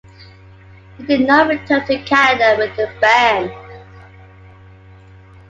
He 0.97 1.03
did 1.05 1.27
not 1.27 1.47
return 1.47 1.85
to 1.85 1.99
Canada 2.01 2.55
with 2.57 2.75
the 2.75 2.91
band. 2.99 3.51